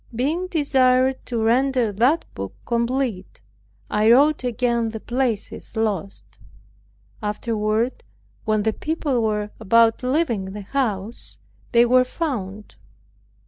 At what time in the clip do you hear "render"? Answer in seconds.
1.43-1.91